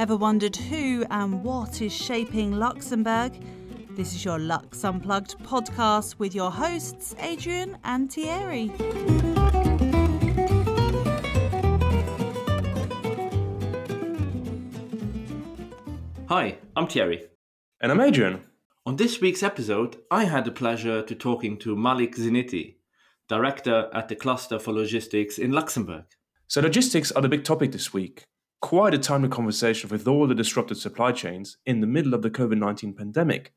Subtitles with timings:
[0.00, 3.34] Ever wondered who and what is shaping Luxembourg?
[3.98, 8.72] This is your Lux Unplugged podcast with your hosts, Adrian and Thierry.
[16.30, 17.26] Hi, I'm Thierry.
[17.82, 18.40] And I'm Adrian.
[18.86, 22.76] On this week's episode, I had the pleasure to talking to Malik Zeniti,
[23.28, 26.06] director at the Cluster for Logistics in Luxembourg.
[26.46, 28.24] So logistics are the big topic this week.
[28.60, 32.30] Quite a timely conversation with all the disrupted supply chains in the middle of the
[32.30, 33.54] COVID-19 pandemic.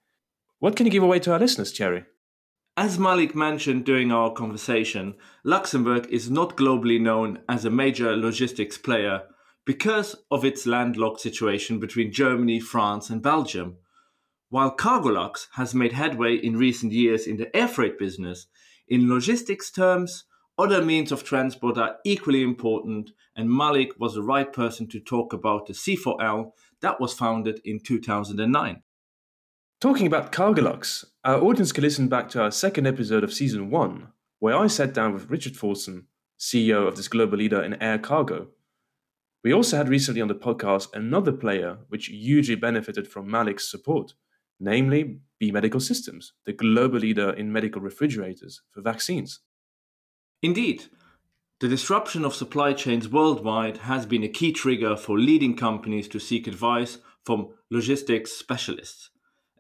[0.59, 2.05] What can you give away to our listeners, Thierry?
[2.77, 8.77] As Malik mentioned during our conversation, Luxembourg is not globally known as a major logistics
[8.77, 9.23] player
[9.65, 13.77] because of its landlocked situation between Germany, France, and Belgium.
[14.49, 18.47] While Cargolux has made headway in recent years in the air freight business,
[18.87, 20.23] in logistics terms,
[20.57, 25.33] other means of transport are equally important, and Malik was the right person to talk
[25.33, 28.83] about the C4L that was founded in 2009.
[29.81, 34.09] Talking about Cargolux, our audience can listen back to our second episode of season one,
[34.39, 36.05] where I sat down with Richard Forson,
[36.39, 38.47] CEO of this global leader in air cargo.
[39.43, 44.13] We also had recently on the podcast another player which hugely benefited from Malik's support
[44.63, 49.41] namely B Medical Systems, the global leader in medical refrigerators for vaccines.
[50.43, 50.83] Indeed,
[51.61, 56.19] the disruption of supply chains worldwide has been a key trigger for leading companies to
[56.19, 59.09] seek advice from logistics specialists,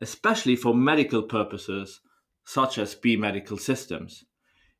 [0.01, 2.01] especially for medical purposes
[2.43, 4.25] such as B Medical Systems.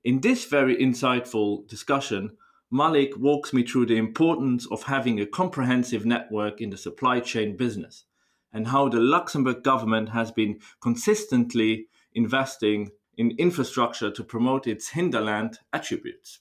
[0.03, 2.35] In this very insightful discussion,
[2.69, 7.55] Malik walks me through the importance of having a comprehensive network in the supply chain
[7.55, 8.03] business
[8.51, 15.59] and how the Luxembourg government has been consistently investing in infrastructure to promote its hinterland
[15.71, 16.39] attributes.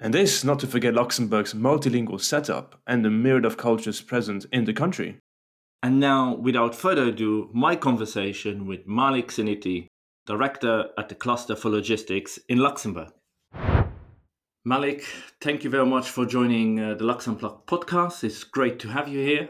[0.00, 4.64] And this not to forget Luxembourg's multilingual setup and the myriad of cultures present in
[4.64, 5.18] the country.
[5.82, 9.86] And now, without further ado, my conversation with Malik Zeniti,
[10.26, 13.08] Director at the Cluster for Logistics in Luxembourg.
[14.64, 15.04] Malik,
[15.40, 18.22] thank you very much for joining uh, the Luxembourg podcast.
[18.22, 19.48] It's great to have you here.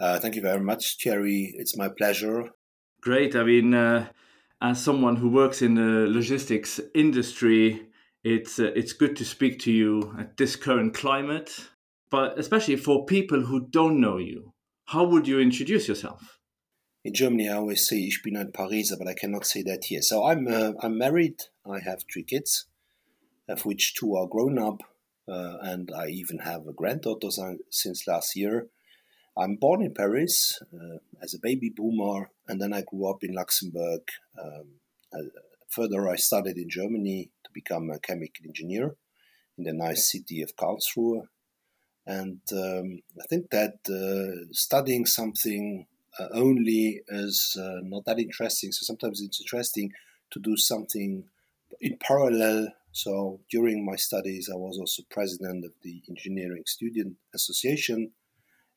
[0.00, 1.54] Uh, thank you very much, Thierry.
[1.56, 2.50] It's my pleasure.
[3.00, 3.36] Great.
[3.36, 4.08] I mean, uh,
[4.60, 7.88] as someone who works in the logistics industry,
[8.24, 11.68] it's uh, it's good to speak to you at this current climate.
[12.10, 14.52] But especially for people who don't know you,
[14.86, 16.38] how would you introduce yourself?
[17.04, 20.02] In Germany, I always say "Ich bin ein Pariser," but I cannot say that here.
[20.02, 21.42] So I'm uh, I'm married.
[21.64, 22.66] I have three kids,
[23.48, 24.82] of which two are grown up,
[25.28, 27.28] uh, and I even have a granddaughter
[27.70, 28.68] since last year.
[29.38, 33.34] I'm born in Paris uh, as a baby boomer, and then I grew up in
[33.34, 34.00] Luxembourg.
[34.42, 34.66] Um,
[35.12, 35.24] uh,
[35.68, 38.96] further, I studied in Germany to become a chemical engineer
[39.58, 41.28] in the nice city of Karlsruhe.
[42.06, 45.86] And um, I think that uh, studying something
[46.18, 48.72] uh, only is uh, not that interesting.
[48.72, 49.92] So sometimes it's interesting
[50.30, 51.24] to do something
[51.80, 52.68] in parallel.
[52.92, 58.12] So during my studies, I was also president of the Engineering Student Association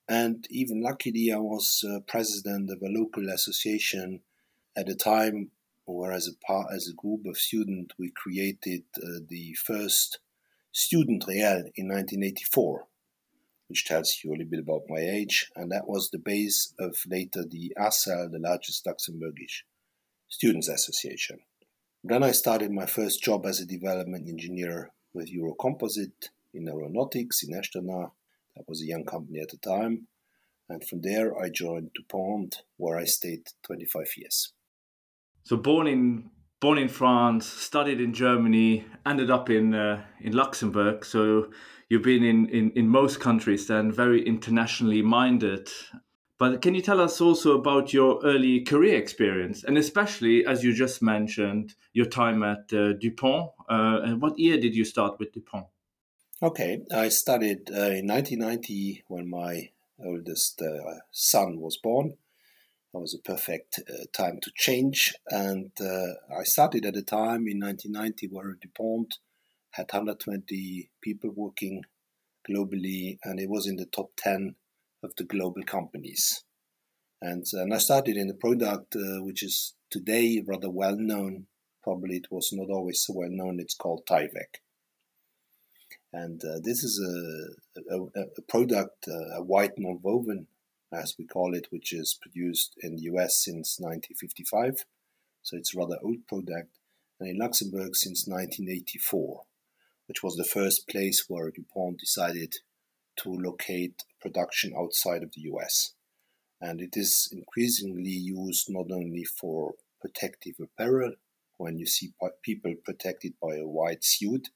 [0.09, 4.21] and even luckily, I was uh, president of a local association
[4.75, 5.51] at a time
[5.85, 10.17] where, as a part, as a group of students, we created uh, the first
[10.71, 12.87] student real in 1984,
[13.67, 15.51] which tells you a little bit about my age.
[15.55, 19.61] And that was the base of later the ACEL, the largest Luxembourgish
[20.27, 21.41] students association.
[22.03, 27.53] Then I started my first job as a development engineer with Eurocomposite in aeronautics in
[27.53, 28.11] Echternach
[28.55, 30.07] that was a young company at the time.
[30.67, 34.53] And from there, I joined DuPont, where I stayed 25 years.
[35.43, 36.29] So, born in
[36.61, 41.03] born in France, studied in Germany, ended up in uh, in Luxembourg.
[41.05, 41.49] So,
[41.89, 45.69] you've been in, in, in most countries and very internationally minded.
[46.37, 50.73] But can you tell us also about your early career experience, and especially as you
[50.73, 53.51] just mentioned, your time at uh, DuPont?
[53.69, 55.65] Uh, and what year did you start with DuPont?
[56.41, 59.71] Okay, I studied uh, in 1990 when my
[60.01, 62.13] oldest uh, son was born.
[62.93, 67.45] That was a perfect uh, time to change, and uh, I started at a time
[67.49, 69.15] in 1990 where DuPont
[69.71, 71.83] had 120 people working
[72.49, 74.55] globally, and it was in the top 10
[75.03, 76.45] of the global companies.
[77.21, 81.47] And, and I started in a product uh, which is today rather well known.
[81.83, 83.59] Probably it was not always so well known.
[83.59, 84.61] It's called Tyvek.
[86.11, 90.47] And uh, this is a, a, a product, uh, a white non-woven,
[90.91, 94.85] as we call it, which is produced in the US since 1955.
[95.43, 96.77] So it's a rather old product.
[97.19, 99.41] And in Luxembourg since 1984,
[100.07, 102.55] which was the first place where DuPont decided
[103.17, 105.93] to locate production outside of the US.
[106.59, 111.13] And it is increasingly used not only for protective apparel,
[111.57, 114.49] when you see people protected by a white suit,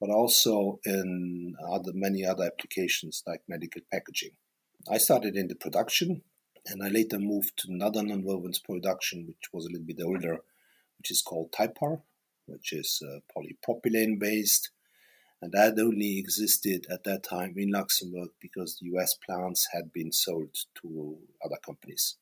[0.00, 4.32] but also in other, many other applications like medical packaging.
[4.90, 6.22] I started in the production
[6.66, 10.38] and I later moved to another nonwovens production, which was a little bit older,
[10.98, 12.02] which is called Typar,
[12.46, 14.70] which is uh, polypropylene based.
[15.40, 20.12] And that only existed at that time in Luxembourg because the US plants had been
[20.12, 22.16] sold to other companies.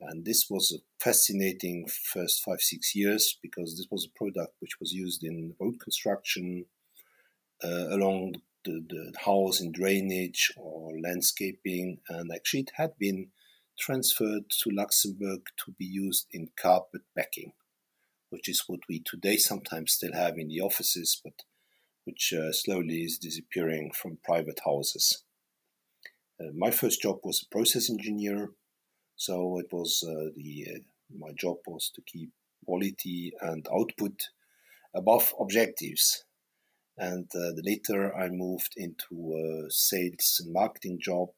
[0.00, 4.78] And this was a fascinating first five, six years because this was a product which
[4.78, 6.66] was used in road construction,
[7.62, 11.98] uh, along the, the house in drainage or landscaping.
[12.08, 13.28] And actually, it had been
[13.78, 17.52] transferred to Luxembourg to be used in carpet backing,
[18.30, 21.44] which is what we today sometimes still have in the offices, but
[22.04, 25.24] which uh, slowly is disappearing from private houses.
[26.40, 28.50] Uh, my first job was a process engineer,
[29.16, 30.78] so it was uh, the uh,
[31.18, 32.30] my job was to keep
[32.64, 34.28] quality and output
[34.94, 36.24] above objectives.
[36.98, 41.28] And uh, later, I moved into a sales and marketing job,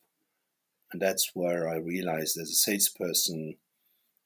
[0.93, 3.57] and that's where I realized as a salesperson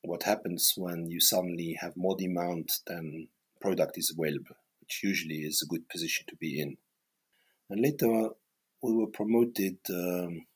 [0.03, 3.29] what happens when you suddenly have more demand than
[3.61, 6.77] product is available, which usually is a good position to be in.
[7.71, 8.31] And later,
[8.83, 9.79] we were promoted.
[9.89, 10.47] Um,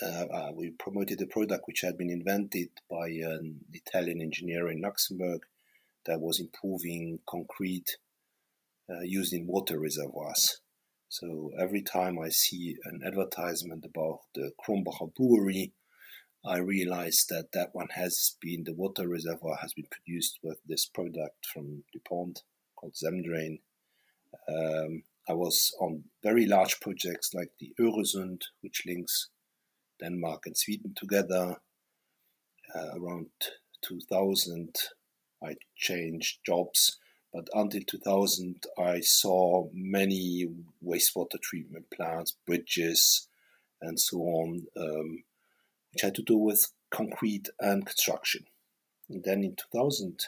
[0.00, 4.80] uh, uh, we promoted a product which had been invented by an Italian engineer in
[4.80, 5.42] Luxembourg
[6.06, 7.98] that was improving concrete
[9.00, 10.60] used in water reservoirs.
[11.08, 15.74] So every time I see an advertisement about the Krombacher brewery,
[16.44, 20.86] I realize that that one has been the water reservoir has been produced with this
[20.86, 22.42] product from DuPont
[22.74, 23.60] called Zemdrain.
[24.48, 29.28] Um, I was on very large projects like the Öresund, which links
[30.00, 31.56] Denmark and Sweden together.
[32.74, 33.28] Uh, around
[33.82, 34.74] 2000,
[35.44, 36.98] I changed jobs
[37.32, 40.48] but until 2000, I saw many
[40.84, 43.26] wastewater treatment plants, bridges,
[43.80, 45.24] and so on, um,
[45.92, 48.44] which had to do with concrete and construction.
[49.08, 50.26] And then in 2000,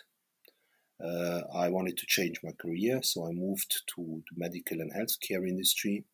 [1.02, 5.46] uh, I wanted to change my career, so I moved to the medical and healthcare
[5.46, 6.04] industry.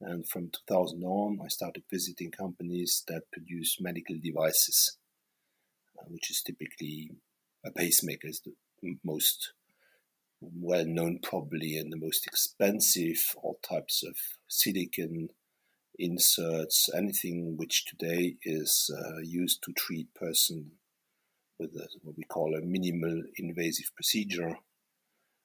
[0.00, 4.96] And from 2000 on, I started visiting companies that produce medical devices,
[5.98, 7.10] uh, which is typically
[7.64, 8.54] a pacemaker is the
[9.04, 9.52] most
[10.40, 14.16] well known probably and the most expensive, all types of
[14.48, 15.28] silicon
[15.98, 20.72] inserts, anything which today is uh, used to treat person
[21.58, 24.56] with a, what we call a minimal invasive procedure,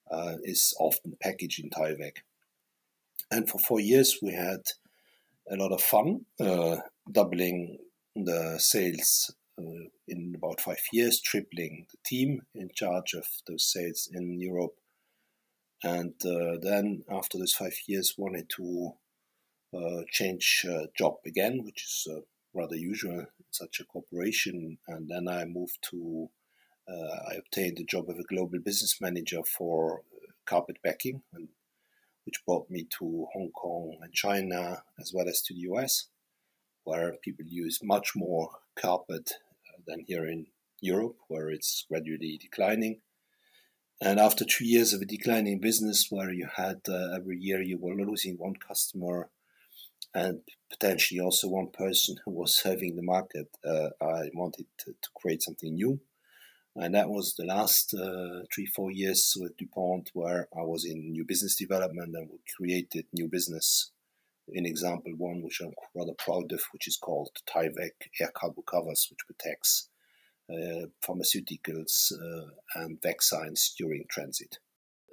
[0.09, 2.17] uh, is often packaged in Tyvek.
[3.29, 4.61] And for four years, we had
[5.51, 6.77] a lot of fun, uh,
[7.11, 7.79] doubling
[8.15, 14.07] the sales uh, in about five years, tripling the team in charge of those sales
[14.13, 14.75] in Europe
[15.85, 18.93] and uh, then after those five years wanted to
[19.71, 22.07] uh, change uh, job again which is
[22.55, 24.77] rather usual in such a corporation.
[24.87, 26.29] And then i moved to
[26.89, 30.01] i obtained a job as a global business manager for
[30.45, 31.49] carpet backing and
[32.25, 36.07] which brought me to hong kong and china as well as to the us
[36.83, 39.33] where people use much more carpet
[39.87, 40.45] than here in
[40.79, 43.01] europe where it's gradually declining
[44.01, 47.77] and after two years of a declining business, where you had uh, every year you
[47.77, 49.29] were losing one customer
[50.13, 55.09] and potentially also one person who was serving the market, uh, I wanted to, to,
[55.15, 55.99] create something new.
[56.75, 61.11] And that was the last uh, three, four years with DuPont, where I was in
[61.11, 63.91] new business development and we created new business.
[64.49, 69.07] In example, one which I'm rather proud of, which is called Tyvek Air Cargo Covers,
[69.09, 69.89] which protects
[71.03, 74.59] pharmaceuticals uh, and vaccines during transit.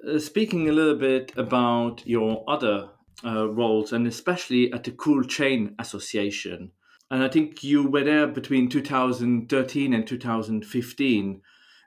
[0.07, 2.89] Uh, speaking a little bit about your other
[3.23, 6.71] roles, and especially at the Cool Chain Association,
[7.13, 11.41] and I think you were there between 2013 and 2015.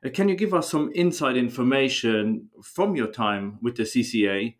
[0.05, 4.55] Uh, can you give us some inside information from your time with the CCA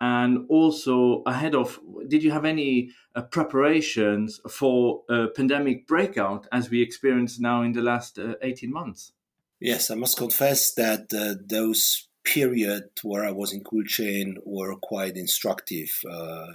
[0.00, 1.78] and also ahead of
[2.08, 7.72] did you have any uh, preparations for a pandemic breakout as we experienced now in
[7.72, 9.12] the last uh, 18 months?
[9.60, 14.74] Yes i must confess that uh, those period where i was in cool chain were
[14.76, 15.90] quite instructive.
[16.08, 16.46] Uh,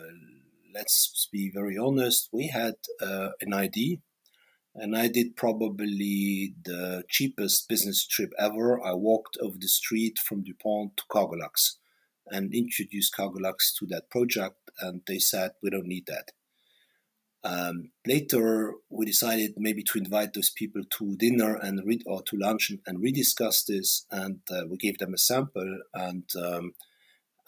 [0.74, 4.02] let's be very honest we had uh, an id
[4.78, 8.86] and I did probably the cheapest business trip ever.
[8.86, 11.78] I walked over the street from DuPont to Cargolux
[12.28, 16.32] and introduced Cargolux to that project, and they said we don't need that.
[17.46, 22.38] Um, later, we decided maybe to invite those people to dinner and read or to
[22.38, 24.08] lunch and, and rediscuss this.
[24.10, 26.74] And uh, we gave them a sample, and um,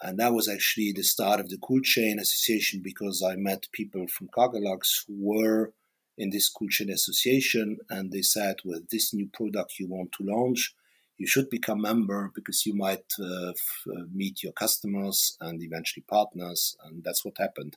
[0.00, 4.06] and that was actually the start of the Cool Chain Association because I met people
[4.06, 5.72] from Cargolux who were
[6.16, 10.24] in this Cool Chain Association, and they said, "With this new product you want to
[10.24, 10.76] launch,
[11.18, 16.04] you should become member because you might uh, f- uh, meet your customers and eventually
[16.08, 17.76] partners." And that's what happened.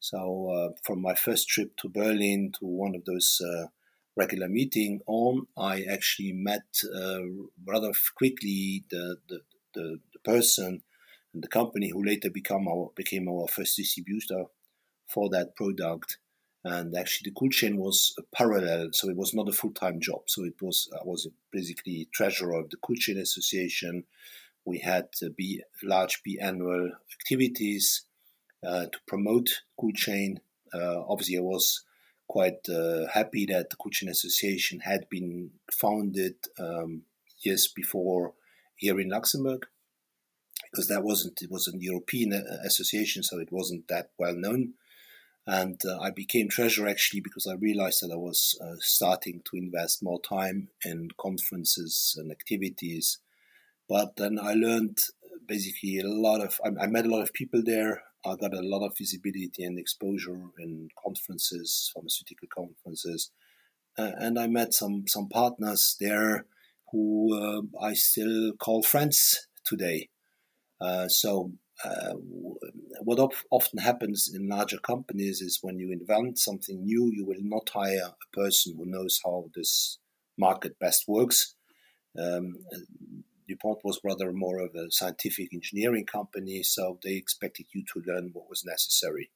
[0.00, 3.66] So uh, from my first trip to Berlin to one of those uh,
[4.16, 7.20] regular meeting on, I actually met uh,
[7.66, 9.40] rather quickly the, the,
[9.74, 10.82] the, the, person
[11.34, 14.44] and the company who later become our, became our first distributor
[15.06, 16.18] for that product.
[16.74, 17.96] And actually, the cool chain was
[18.32, 20.22] parallel, so it was not a full-time job.
[20.26, 24.04] So it was I was basically treasurer of the cool chain association.
[24.64, 28.06] We had uh, B, large biannual activities
[28.66, 30.40] uh, to promote Cool Chain.
[30.74, 31.84] Uh, obviously, I was
[32.26, 37.02] quite uh, happy that the Cool Chain Association had been founded um,
[37.44, 38.32] years before
[38.74, 39.62] here in Luxembourg,
[40.68, 42.32] because that wasn't it was an European
[42.64, 44.74] association, so it wasn't that well known.
[45.46, 49.56] And uh, I became treasurer actually because I realized that I was uh, starting to
[49.56, 53.18] invest more time in conferences and activities.
[53.88, 54.98] But then I learned
[55.46, 58.60] basically a lot of, I, I met a lot of people there I got a
[58.60, 63.30] lot of visibility and exposure in conferences, pharmaceutical conferences,
[63.96, 66.46] uh, and I met some some partners there
[66.90, 70.08] who uh, I still call friends today.
[70.80, 71.52] Uh, so
[71.84, 72.14] uh,
[73.02, 77.40] what op- often happens in larger companies is when you invent something new, you will
[77.40, 79.98] not hire a person who knows how this
[80.38, 81.54] market best works.
[82.18, 82.56] Um,
[83.48, 88.30] DuPont was rather more of a scientific engineering company, so they expected you to learn
[88.32, 89.30] what was necessary.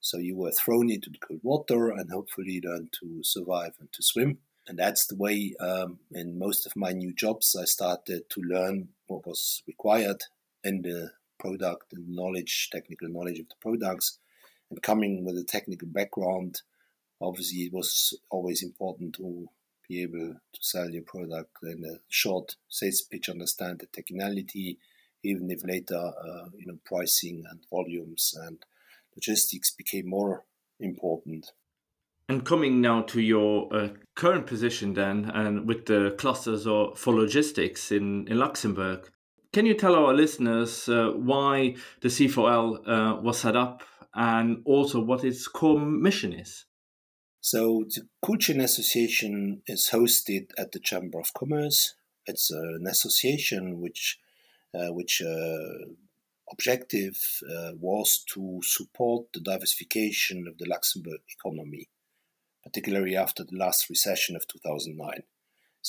[0.00, 4.02] So you were thrown into the cold water and hopefully learn to survive and to
[4.02, 4.38] swim.
[4.68, 8.88] And that's the way um, in most of my new jobs I started to learn
[9.06, 10.22] what was required
[10.62, 14.18] in the product and knowledge, technical knowledge of the products.
[14.70, 16.62] And coming with a technical background,
[17.20, 19.48] obviously it was always important to
[19.88, 24.78] be able to sell your product in a short sales pitch, understand the technicality,
[25.22, 28.64] even if later, uh, you know, pricing and volumes and
[29.14, 30.44] logistics became more
[30.80, 31.52] important.
[32.28, 37.14] And coming now to your uh, current position, then, and with the clusters or for
[37.14, 39.08] logistics in, in Luxembourg,
[39.56, 43.82] can you tell our listeners uh, why the C4L uh, was set up
[44.14, 46.66] and also what its core mission is?
[47.40, 51.94] So the Cool Association is hosted at the Chamber of Commerce.
[52.26, 54.18] It's an association which,
[54.74, 55.86] uh, which uh,
[56.52, 57.16] objective
[57.50, 61.88] uh, was to support the diversification of the Luxembourg economy,
[62.62, 65.22] particularly after the last recession of 2009.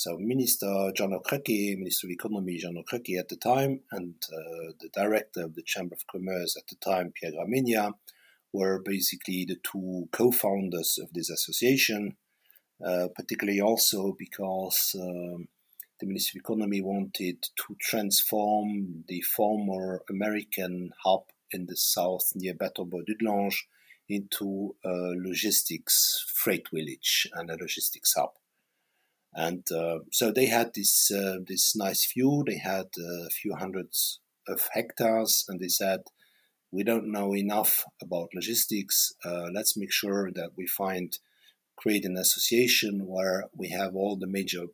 [0.00, 4.88] So Minister Jeannot Krecké, Minister of Economy Jeannot Krecké at the time, and uh, the
[4.94, 7.94] director of the Chamber of Commerce at the time, Pierre Gramegna,
[8.52, 12.16] were basically the two co-founders of this association,
[12.86, 15.48] uh, particularly also because um,
[15.98, 22.54] the Ministry of Economy wanted to transform the former American hub in the south near
[22.54, 23.64] Bettembourg-Dudelange
[24.08, 28.37] into a logistics freight village and a logistics hub.
[29.34, 32.44] And uh, so they had this uh, this nice view.
[32.46, 36.00] They had a few hundreds of hectares, and they said,
[36.70, 39.12] we don't know enough about logistics.
[39.24, 41.18] Uh, let's make sure that we find
[41.76, 44.64] create an association where we have all the major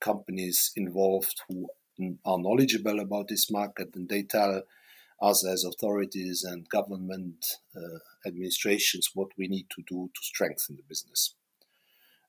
[0.00, 1.68] companies involved who
[2.24, 4.62] are knowledgeable about this market and they tell
[5.20, 7.44] us as authorities and government
[7.76, 11.34] uh, administrations what we need to do to strengthen the business.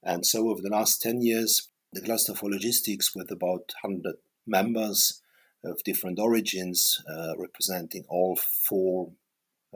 [0.03, 4.15] And so over the last 10 years, the Cluster for Logistics, with about 100
[4.45, 5.21] members,
[5.63, 9.11] of different origins, uh, representing all four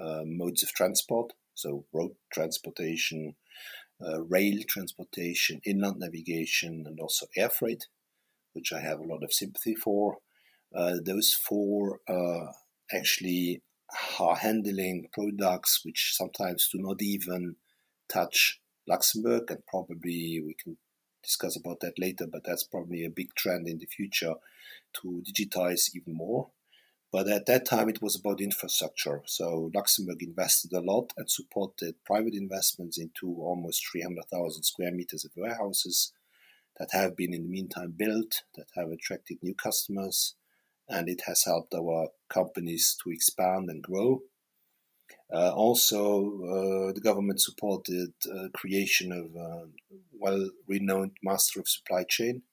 [0.01, 1.33] uh, modes of transport.
[1.55, 3.35] So, road transportation,
[4.03, 7.87] uh, rail transportation, inland navigation, and also air freight,
[8.53, 10.17] which I have a lot of sympathy for.
[10.73, 12.51] Uh, those four uh,
[12.91, 13.61] actually
[14.19, 17.57] are handling products which sometimes do not even
[18.09, 20.77] touch Luxembourg, and probably we can
[21.23, 24.33] discuss about that later, but that's probably a big trend in the future
[25.01, 26.49] to digitize even more.
[27.11, 29.21] But at that time, it was about infrastructure.
[29.25, 35.31] So Luxembourg invested a lot and supported private investments into almost 300,000 square meters of
[35.37, 36.11] warehouses
[36.79, 40.33] that have been in the meantime built, that have attracted new customers,
[40.89, 44.23] and it has helped our companies to expand and grow.
[45.33, 49.65] Uh, also, uh, the government supported uh, creation of a
[50.11, 52.43] well-renowned master of supply chain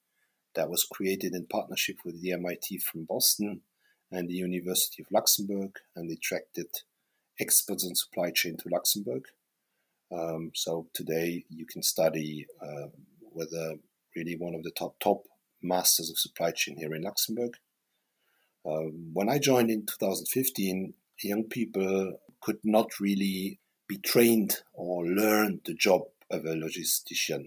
[0.54, 3.60] that was created in partnership with the MIT from Boston
[4.10, 6.66] and the University of Luxembourg, and attracted
[7.38, 9.24] experts on supply chain to Luxembourg.
[10.10, 12.88] Um, so today you can study uh,
[13.32, 13.78] with a,
[14.16, 15.22] really one of the top top
[15.62, 17.56] masters of supply chain here in Luxembourg.
[18.66, 25.60] Um, when I joined in 2015, young people could not really be trained or learn
[25.64, 27.46] the job of a logistician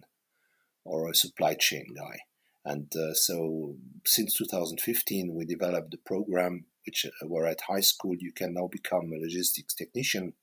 [0.83, 2.19] or a supply chain guy.
[2.65, 3.75] And uh, so
[4.05, 8.67] since 2015, we developed a program which, uh, where at high school you can now
[8.67, 10.33] become a logistics technician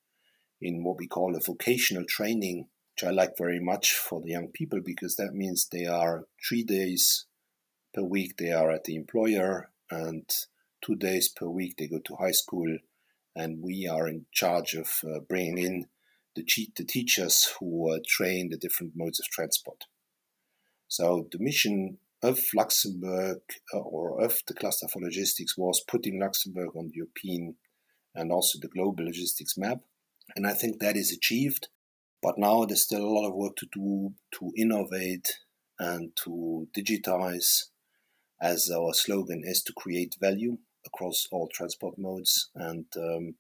[0.60, 4.48] in what we call a vocational training, which I like very much for the young
[4.48, 7.26] people because that means they are three days
[7.94, 10.28] per week they are at the employer and
[10.82, 12.78] two days per week they go to high school
[13.34, 15.86] and we are in charge of uh, bringing in
[16.34, 16.44] the,
[16.76, 19.84] the teachers who uh, train the different modes of transport.
[20.88, 23.40] So the mission of Luxembourg
[23.72, 27.56] uh, or of the cluster for logistics was putting Luxembourg on the European
[28.14, 29.78] and also the global logistics map.
[30.36, 31.68] And I think that is achieved.
[32.22, 35.38] But now there's still a lot of work to do to innovate
[35.78, 37.68] and to digitize,
[38.42, 42.50] as our slogan is to create value across all transport modes.
[42.54, 43.34] And um,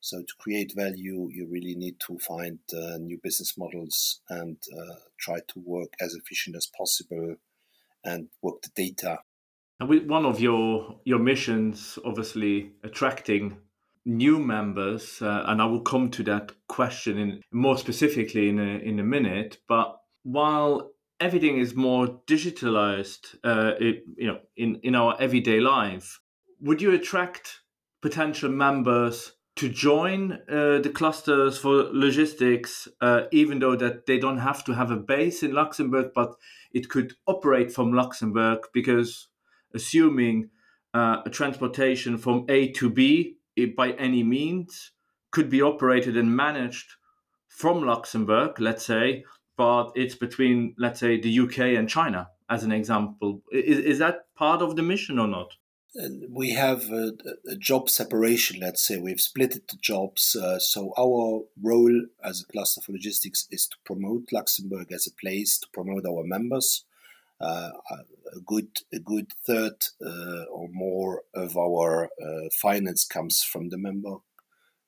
[0.00, 4.94] so, to create value, you really need to find uh, new business models and uh,
[5.18, 7.36] try to work as efficient as possible
[8.04, 9.18] and work the data.
[9.80, 13.58] And with one of your your missions, obviously attracting
[14.04, 18.78] new members, uh, and I will come to that question in more specifically in a,
[18.78, 19.58] in a minute.
[19.68, 26.20] But while everything is more digitalized, uh, it, you know, in in our everyday life,
[26.66, 27.60] would you attract
[28.02, 34.38] potential members to join uh, the clusters for logistics, uh, even though that they don't
[34.38, 36.34] have to have a base in Luxembourg, but
[36.72, 39.28] it could operate from Luxembourg because
[39.74, 40.50] assuming
[40.92, 43.36] uh, a transportation from A to B
[43.76, 44.92] by any means
[45.30, 46.96] could be operated and managed
[47.48, 49.24] from Luxembourg, let's say,
[49.56, 53.42] but it's between, let's say, the UK and China, as an example.
[53.50, 55.54] Is, is that part of the mission or not?
[56.28, 57.12] We have a,
[57.48, 58.98] a, job separation, let's say.
[58.98, 60.36] We've split the jobs.
[60.36, 65.12] Uh, so, our role as a cluster for logistics is to promote Luxembourg as a
[65.12, 66.84] place to promote our members.
[67.40, 67.70] Uh,
[68.34, 73.78] a good a good third uh, or more of our uh, finance comes from the
[73.78, 74.16] member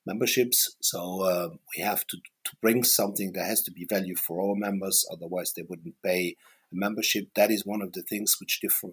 [0.06, 0.74] memberships.
[0.80, 4.56] So uh, we have to, to bring something that has to be value for our
[4.56, 6.36] members, otherwise they wouldn't pay
[6.72, 7.28] a membership.
[7.34, 8.92] That is one of the things which differ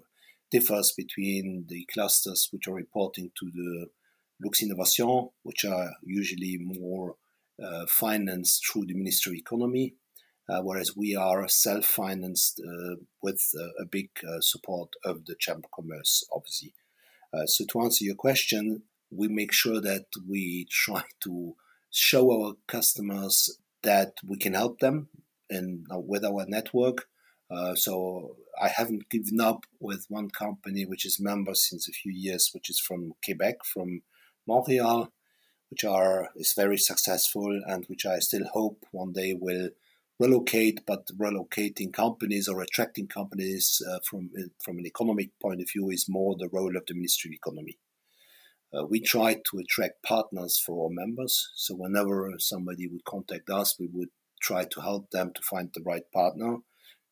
[0.51, 3.87] differs between the clusters which are reporting to the
[4.43, 7.15] Lux Innovation, which are usually more
[7.61, 9.95] uh, financed through the Ministry of Economy,
[10.49, 15.65] uh, whereas we are self-financed uh, with uh, a big uh, support of the Chamber
[15.65, 16.73] of Commerce, obviously.
[17.33, 21.55] Uh, so to answer your question, we make sure that we try to
[21.91, 25.07] show our customers that we can help them
[25.49, 27.07] and with our network
[27.49, 32.11] uh, so I haven't given up with one company which is member since a few
[32.11, 34.01] years, which is from Quebec, from
[34.47, 35.11] Montreal,
[35.69, 39.69] which are is very successful and which I still hope one day will
[40.19, 40.85] relocate.
[40.87, 46.09] But relocating companies or attracting companies uh, from from an economic point of view is
[46.09, 47.77] more the role of the Ministry of Economy.
[48.73, 51.51] Uh, we try to attract partners for our members.
[51.55, 54.09] So whenever somebody would contact us, we would
[54.41, 56.57] try to help them to find the right partner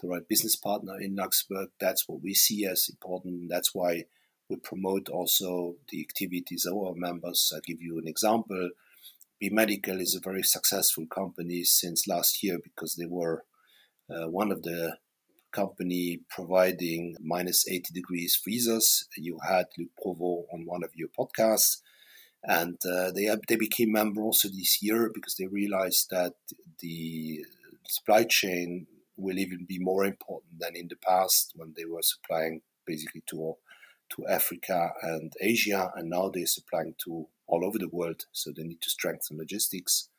[0.04, 1.70] the right business partner in Luxembourg.
[1.80, 3.50] That's what we see as important.
[3.50, 4.04] That's why
[4.50, 7.52] we promote also the activities of our members.
[7.54, 8.72] I'll give you an example.
[9.40, 13.46] B Medical is a very successful company since last year because they were
[14.10, 14.98] uh, one of the
[15.54, 19.08] company providing minus 80 degrees freezers.
[19.18, 21.78] You had Luc Provost on one of your podcasts.
[22.44, 26.34] And uh, they, they became member also this year because they realized that
[26.80, 27.46] the
[27.88, 28.88] supply chain
[29.18, 33.56] will even be more important than in the past when they were supplying basically to
[34.16, 38.26] to Africa and Asia, and now they're supplying to all over the world.
[38.32, 40.10] So they need to strengthen logistics.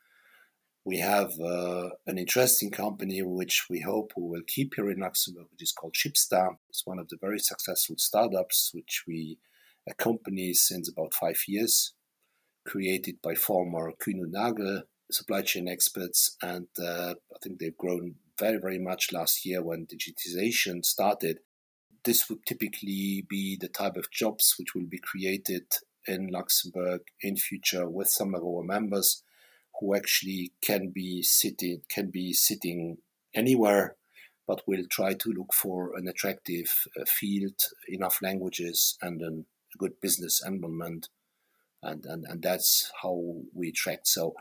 [0.85, 5.47] We have uh, an interesting company which we hope we will keep here in Luxembourg,
[5.51, 6.57] which is called Shipstar.
[6.69, 9.39] It's one of the very successful startups which we
[9.89, 11.93] accompany since about five years,
[12.67, 18.59] created by former Kühne Nagel supply chain experts, and uh, I think they've grown very,
[18.59, 21.40] very much last year when digitization started.
[22.05, 25.64] This would typically be the type of jobs which will be created
[26.07, 29.23] in Luxembourg in future with some of our members
[29.81, 32.99] who actually can be sitting can be sitting
[33.35, 33.97] anywhere,
[34.47, 40.01] but will try to look for an attractive uh, field, enough languages, and a good
[40.01, 41.09] business environment,
[41.83, 44.07] and and, and that's how we attract.
[44.07, 44.35] So.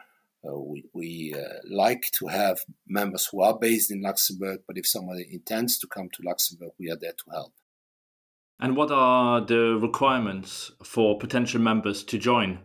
[0.46, 4.88] Uh, we we uh, like to have members who are based in Luxembourg, but if
[4.88, 7.54] somebody intends to come to Luxembourg, we are there to help.
[8.60, 12.60] And what are the requirements for potential members to join?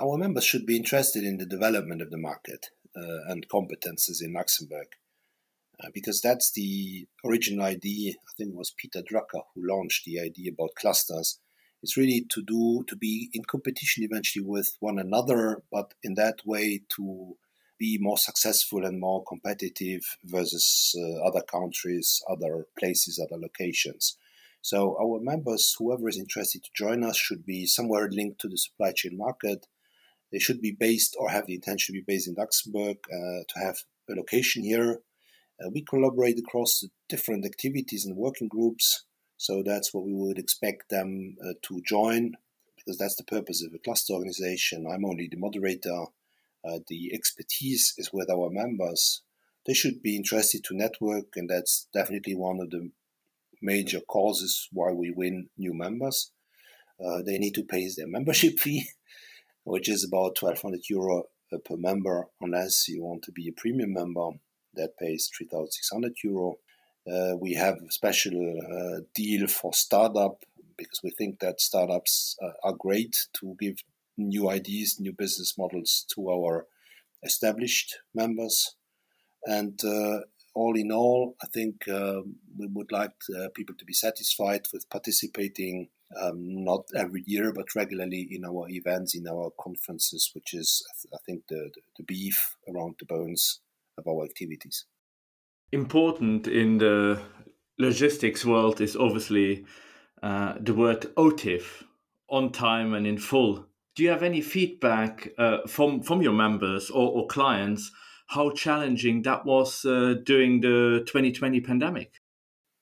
[0.00, 4.32] Our members should be interested in the development of the market uh, and competences in
[4.32, 4.88] Luxembourg.
[5.82, 8.12] Uh, because that's the original idea.
[8.12, 11.40] I think it was Peter Drucker who launched the idea about clusters.
[11.84, 16.36] It's really to do to be in competition eventually with one another, but in that
[16.46, 17.36] way to
[17.78, 24.16] be more successful and more competitive versus uh, other countries, other places, other locations.
[24.62, 28.56] So our members, whoever is interested to join us, should be somewhere linked to the
[28.56, 29.66] supply chain market.
[30.32, 33.58] They should be based or have the intention to be based in Luxembourg, uh, to
[33.62, 33.76] have
[34.08, 35.00] a location here.
[35.62, 39.04] Uh, we collaborate across different activities and working groups.
[39.36, 42.34] So that's what we would expect them uh, to join,
[42.76, 44.86] because that's the purpose of a cluster organization.
[44.86, 46.04] I'm only the moderator.
[46.66, 49.22] Uh, the expertise is with our members.
[49.66, 52.90] They should be interested to network, and that's definitely one of the
[53.60, 56.30] major causes why we win new members.
[57.04, 58.86] Uh, they need to pay their membership fee,
[59.64, 63.92] which is about 1200 euro uh, per member, unless you want to be a premium
[63.92, 64.30] member
[64.74, 66.56] that pays 3600 euro.
[67.10, 70.42] Uh, we have a special uh, deal for startup
[70.76, 73.76] because we think that startups uh, are great to give
[74.16, 76.66] new ideas, new business models to our
[77.22, 78.74] established members.
[79.44, 80.20] And uh,
[80.54, 82.22] all in all, I think uh,
[82.56, 85.88] we would like uh, people to be satisfied with participating
[86.20, 91.18] um, not every year but regularly in our events, in our conferences, which is, I
[91.26, 93.60] think, the, the beef around the bones
[93.98, 94.84] of our activities.
[95.74, 97.20] Important in the
[97.80, 99.64] logistics world is obviously
[100.22, 101.82] uh, the word OTIF,
[102.28, 103.66] on time and in full.
[103.96, 107.90] Do you have any feedback uh, from from your members or, or clients
[108.28, 112.20] how challenging that was uh, during the 2020 pandemic?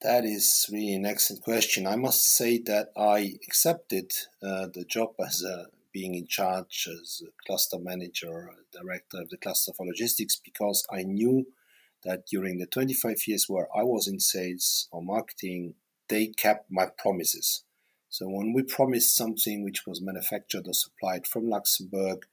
[0.03, 1.87] That is really an excellent question.
[1.87, 7.23] I must say that I accepted uh, the job as a, being in charge as
[7.47, 11.47] cluster manager, director of the cluster for logistics, because I knew
[12.05, 15.75] that during the 25 years where I was in sales or marketing,
[16.09, 17.65] they kept my promises.
[18.09, 22.27] So when we promised something which was manufactured or supplied from Luxembourg,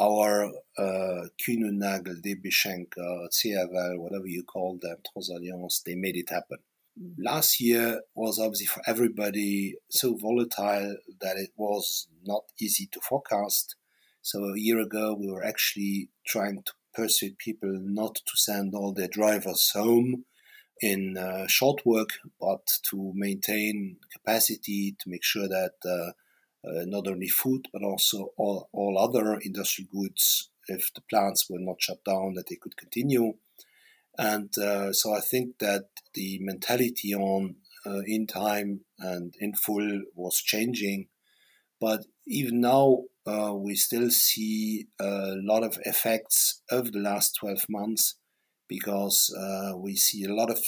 [0.00, 0.46] our
[0.78, 6.58] uh, Kühne Nagel, DB Schenker, CRL, whatever you call them, Transalliance, they made it happen.
[7.18, 13.76] Last year was obviously for everybody so volatile that it was not easy to forecast.
[14.22, 18.92] So a year ago, we were actually trying to persuade people not to send all
[18.92, 20.24] their drivers home
[20.80, 26.12] in uh, short work, but to maintain capacity to make sure that uh,
[26.68, 31.58] uh, not only food but also all, all other industrial goods if the plants were
[31.58, 33.34] not shut down that they could continue.
[34.18, 40.02] And uh, so i think that the mentality on uh, in time and in full
[40.14, 41.08] was changing.
[41.80, 47.66] But even now uh, we still see a lot of effects of the last 12
[47.68, 48.16] months
[48.68, 50.58] because uh, we see a lot of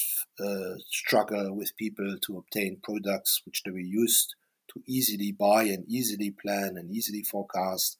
[0.40, 4.34] uh, struggle with people to obtain products which they were used
[4.72, 7.98] to easily buy and easily plan and easily forecast.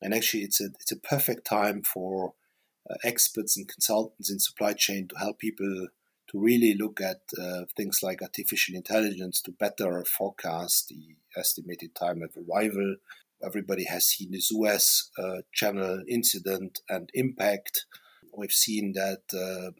[0.00, 2.34] And actually, it's a it's a perfect time for
[2.88, 5.88] uh, experts and consultants in supply chain to help people
[6.28, 12.22] to really look at uh, things like artificial intelligence to better forecast the estimated time
[12.22, 12.96] of arrival.
[13.44, 17.86] Everybody has seen the Suez uh, Channel incident and impact.
[18.36, 19.72] We've seen that uh,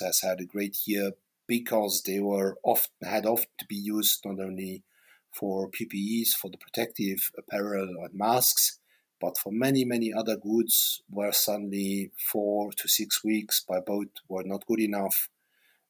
[0.00, 1.12] has had a great year
[1.46, 4.84] because they were often had often to be used not only
[5.32, 8.78] for PPEs, for the protective apparel and masks,
[9.20, 14.44] but for many, many other goods where suddenly four to six weeks by boat were
[14.44, 15.28] not good enough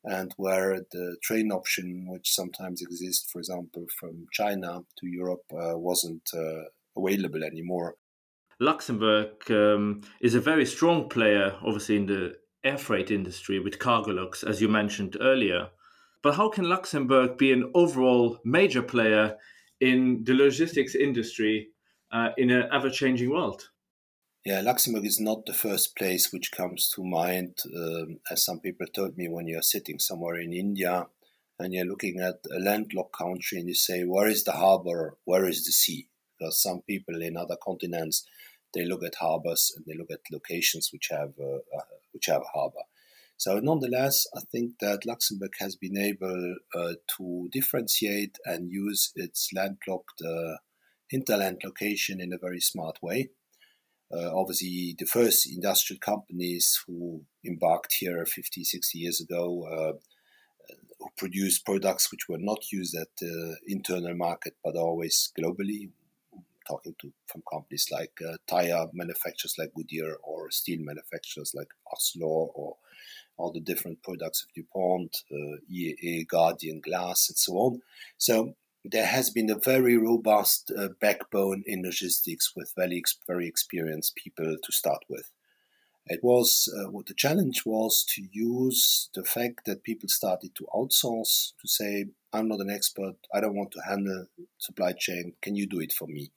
[0.04, 5.76] and where the train option, which sometimes exists, for example, from China to Europe, uh,
[5.76, 6.64] wasn't uh,
[6.96, 7.96] available anymore.
[8.60, 14.44] Luxembourg um, is a very strong player, obviously, in the air freight industry with Cargolux,
[14.44, 15.68] as you mentioned earlier.
[16.22, 19.36] But how can Luxembourg be an overall major player
[19.80, 21.68] in the logistics industry
[22.12, 23.70] uh, in an ever changing world?
[24.44, 28.86] Yeah, Luxembourg is not the first place which comes to mind, um, as some people
[28.86, 31.06] told me when you're sitting somewhere in India
[31.58, 35.16] and you're looking at a landlocked country and you say, Where is the harbor?
[35.24, 36.08] Where is the sea?
[36.38, 38.26] Because some people in other continents
[38.74, 42.42] they look at harbors and they look at locations which have uh, uh, which have
[42.42, 42.84] a harbor.
[43.38, 49.52] So, nonetheless, I think that Luxembourg has been able uh, to differentiate and use its
[49.54, 50.56] landlocked uh,
[51.08, 53.30] hinterland location in a very smart way.
[54.12, 59.98] Uh, obviously, the first industrial companies who embarked here 50, 60 years ago uh,
[60.98, 65.90] who produced products which were not used at the internal market but always globally.
[66.66, 72.48] Talking to from companies like uh, tire manufacturers like Goodyear or steel manufacturers like Arcelor
[72.54, 72.76] or
[73.36, 77.82] all the different products of DuPont, uh, EAA, Guardian Glass, and so on.
[78.16, 78.54] So
[78.84, 84.56] there has been a very robust uh, backbone in logistics with very, very experienced people
[84.62, 85.30] to start with.
[86.06, 90.66] It was uh, what the challenge was to use the fact that people started to
[90.74, 94.26] outsource to say, I'm not an expert, I don't want to handle
[94.58, 96.30] supply chain, can you do it for me?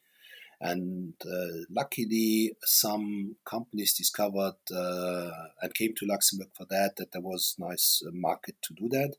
[0.61, 5.29] And uh, luckily, some companies discovered uh,
[5.61, 9.17] and came to Luxembourg for that, that there was nice uh, market to do that.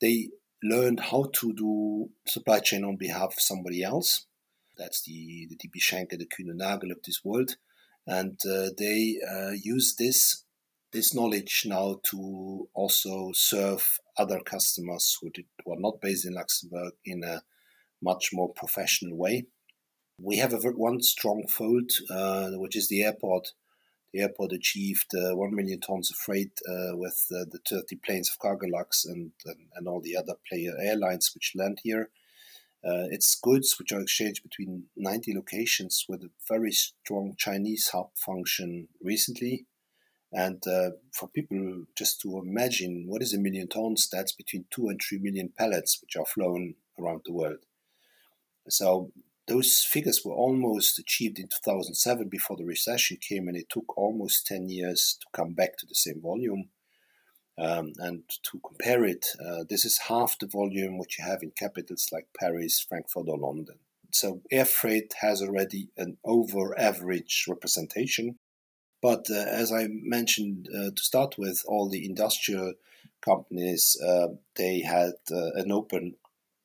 [0.00, 0.30] They
[0.62, 4.26] learned how to do supply chain on behalf of somebody else.
[4.76, 7.56] That's the, the DB Schenker, the Kühne Nagel of this world.
[8.06, 10.44] And uh, they uh, use this
[10.92, 16.34] this knowledge now to also serve other customers who, did, who are not based in
[16.34, 17.42] Luxembourg in a
[18.02, 19.46] much more professional way.
[20.18, 23.52] We have a one strong fold, uh, which is the airport.
[24.18, 28.38] Airport achieved uh, 1 million tons of freight uh, with uh, the 30 planes of
[28.38, 32.10] Cargolux and, and, and, all the other player airlines which land here.
[32.88, 38.86] It's goods which are exchanged between 90 locations with a very strong Chinese hub function
[39.02, 39.66] recently.
[40.32, 44.88] And uh, for people just to imagine what is a million tons, that's between two
[44.88, 47.58] and three million pallets which are flown around the world.
[48.68, 49.12] So
[49.46, 54.46] those figures were almost achieved in 2007 before the recession came, and it took almost
[54.46, 56.68] 10 years to come back to the same volume.
[57.58, 61.52] Um, and to compare it, uh, this is half the volume which you have in
[61.52, 63.78] capitals like Paris, Frankfurt, or London.
[64.12, 68.38] So air freight has already an over average representation.
[69.00, 72.74] But uh, as I mentioned uh, to start with, all the industrial
[73.22, 76.16] companies, uh, they had uh, an open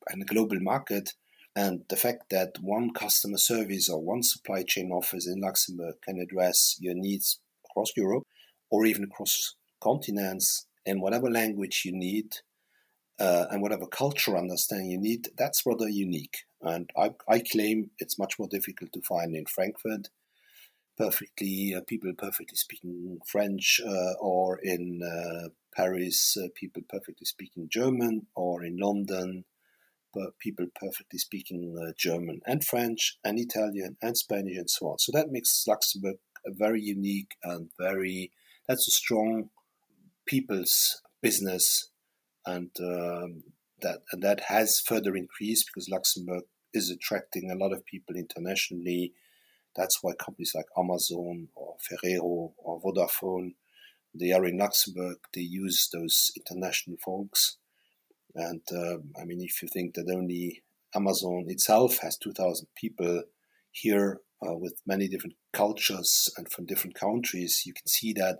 [0.08, 1.14] and global market
[1.54, 6.18] and the fact that one customer service or one supply chain office in Luxembourg can
[6.18, 8.24] address your needs across Europe
[8.70, 12.36] or even across continents in whatever language you need
[13.20, 16.38] uh, and whatever cultural understanding you need, that's rather unique.
[16.62, 20.08] And I, I claim it's much more difficult to find in Frankfurt
[20.96, 27.68] perfectly uh, people perfectly speaking French, uh, or in uh, Paris uh, people perfectly speaking
[27.70, 29.44] German, or in London
[30.38, 34.98] people perfectly speaking uh, German and French and Italian and Spanish and so on.
[34.98, 38.32] So that makes Luxembourg a very unique and very
[38.68, 39.50] that's a strong
[40.26, 41.90] people's business,
[42.46, 43.42] and um,
[43.80, 49.12] that and that has further increased because Luxembourg is attracting a lot of people internationally.
[49.74, 53.54] That's why companies like Amazon or Ferrero or Vodafone
[54.14, 55.16] they are in Luxembourg.
[55.32, 57.56] They use those international folks
[58.34, 60.62] and uh, I mean, if you think that only
[60.94, 63.22] Amazon itself has 2,000 people
[63.70, 68.38] here uh, with many different cultures and from different countries, you can see that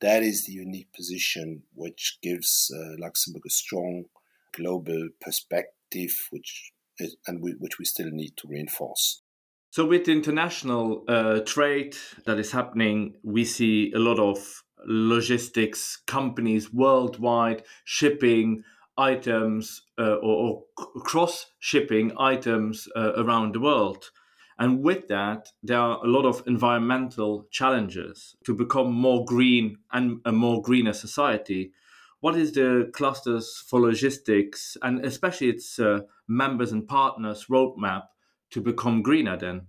[0.00, 4.04] that is the unique position which gives uh, Luxembourg a strong
[4.52, 9.22] global perspective, which is, and we, which we still need to reinforce.
[9.70, 16.72] So, with international uh, trade that is happening, we see a lot of logistics companies
[16.72, 18.62] worldwide shipping
[18.96, 24.10] items uh, or, or cross shipping items uh, around the world.
[24.58, 30.20] And with that, there are a lot of environmental challenges to become more green and
[30.24, 31.72] a more greener society.
[32.20, 38.04] What is the clusters for logistics and especially its uh, members and partners roadmap
[38.50, 39.66] to become greener then?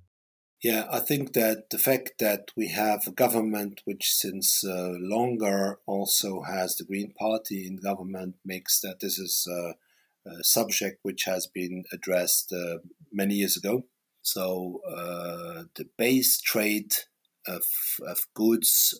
[0.63, 5.79] Yeah, I think that the fact that we have a government which, since uh, longer,
[5.85, 9.75] also has the Green Party in government makes that this is a,
[10.27, 12.77] a subject which has been addressed uh,
[13.11, 13.85] many years ago.
[14.21, 16.95] So uh, the base trade
[17.47, 17.63] of,
[18.07, 18.99] of goods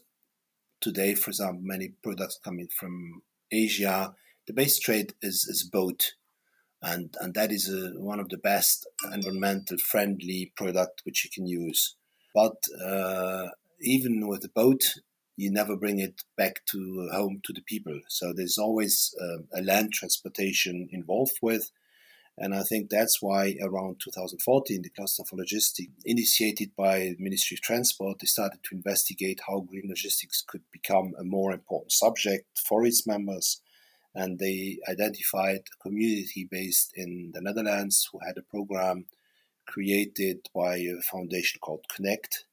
[0.81, 4.13] today, for example, many products coming from Asia,
[4.45, 6.13] the base trade is, is boat
[6.85, 11.47] and and that is a, one of the best environmental friendly product which you can
[11.47, 11.95] use.
[12.33, 13.47] But uh,
[13.81, 14.83] even with the boat,
[15.37, 17.99] you never bring it back to home to the people.
[18.09, 21.71] So there's always uh, a land transportation involved with,
[22.37, 27.61] And I think that's why around 2014, the Cluster for Logistics, initiated by Ministry of
[27.61, 32.85] Transport, they started to investigate how green logistics could become a more important subject for
[32.85, 33.61] its members.
[34.15, 39.05] And they identified a community based in the Netherlands who had a program
[39.67, 42.45] created by a foundation called Connekt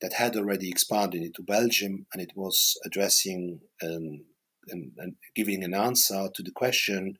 [0.00, 4.22] that had already expanded into Belgium and it was addressing and,
[4.68, 7.18] and, and giving an answer to the question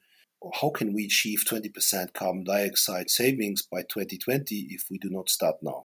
[0.61, 5.57] how can we achieve 20% carbon dioxide savings by 2020 if we do not start
[5.63, 5.85] now?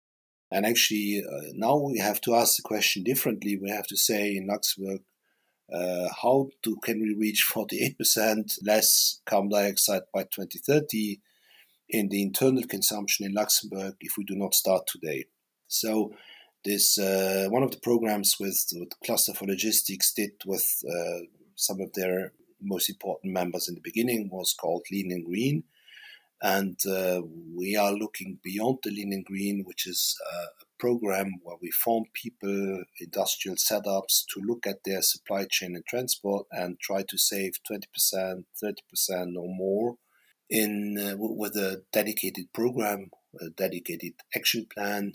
[0.50, 3.56] And actually, uh, now we have to ask the question differently.
[3.56, 5.02] We have to say in Luxembourg,
[5.72, 11.20] uh, how do, can we reach 48% less carbon dioxide by 2030
[11.88, 15.26] in the internal consumption in Luxembourg if we do not start today?
[15.68, 16.12] So,
[16.64, 21.80] this uh, one of the programs with, with Cluster for Logistics did with uh, some
[21.80, 25.64] of their most important members in the beginning was called Lean and Green.
[26.42, 27.22] And uh,
[27.54, 31.70] we are looking beyond the Lean and Green, which is uh, a program where we
[31.70, 37.18] form people, industrial setups to look at their supply chain and transport and try to
[37.18, 37.84] save 20%,
[38.62, 39.96] 30% or more
[40.50, 45.12] in uh, with a dedicated program, a dedicated action plan.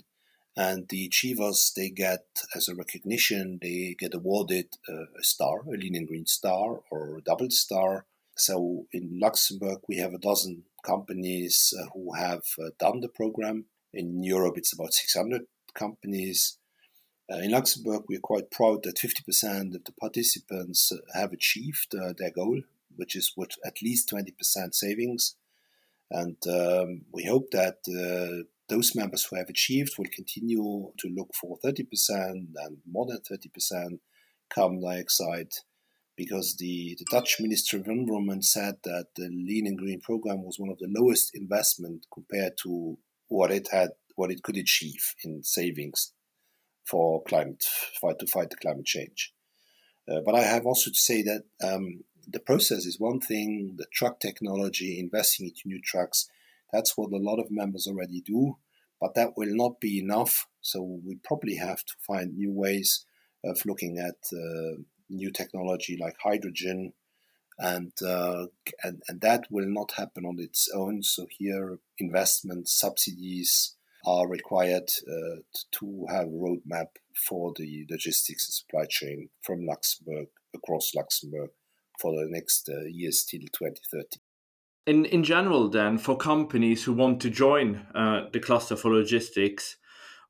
[0.58, 2.24] And the achievers they get
[2.54, 7.20] as a recognition they get awarded a star a lean and green star or a
[7.20, 8.06] double star.
[8.38, 13.66] So in luxembourg we have a dozen companies uh, who have uh, done the program.
[13.92, 15.42] In europe it's about 600
[15.76, 16.58] companies
[17.32, 22.30] uh, in luxembourg we're quite proud that 50% of the participants have achieved uh, their
[22.30, 22.62] goal
[22.96, 25.36] which is with at least 20% savings.
[26.10, 31.30] And um, we hope that uh, those members who have achieved will continue to look
[31.34, 31.86] for 30%
[32.20, 33.98] and more than 30%
[34.48, 35.52] carbon dioxide
[36.16, 40.58] because the, the Dutch Minister of Environment said that the Lean and Green program was
[40.58, 42.96] one of the lowest investment compared to
[43.28, 46.12] what it had what it could achieve in savings
[46.84, 47.64] for climate
[48.00, 49.32] fight to fight climate change.
[50.08, 53.86] Uh, but I have also to say that um, the process is one thing, the
[53.92, 56.28] truck technology, investing into new trucks,
[56.72, 58.56] that's what a lot of members already do,
[59.00, 60.46] but that will not be enough.
[60.60, 63.04] So we probably have to find new ways
[63.44, 66.92] of looking at uh, new technology like hydrogen,
[67.58, 68.46] and, uh,
[68.82, 71.02] and and that will not happen on its own.
[71.02, 73.75] So here, investment subsidies
[74.06, 75.36] are required uh,
[75.72, 76.86] to have a roadmap
[77.28, 81.50] for the logistics and supply chain from Luxembourg across Luxembourg
[82.00, 84.20] for the next uh, years till 2030
[84.86, 89.76] in in general then for companies who want to join uh, the cluster for logistics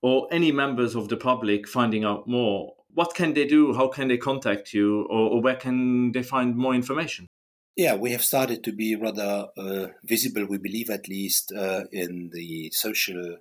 [0.02, 3.74] or any members of the public finding out more what can they do?
[3.74, 5.02] How can they contact you?
[5.10, 7.26] Or, or where can they find more information?
[7.76, 12.30] Yeah we have started to be rather uh, visible we believe at least uh, in
[12.32, 13.36] the social